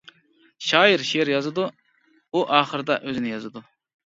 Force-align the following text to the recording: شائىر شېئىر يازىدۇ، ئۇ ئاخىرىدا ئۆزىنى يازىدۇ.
شائىر 0.67 1.03
شېئىر 1.09 1.31
يازىدۇ، 1.33 1.67
ئۇ 2.33 2.45
ئاخىرىدا 2.59 2.99
ئۆزىنى 3.05 3.35
يازىدۇ. 3.35 3.65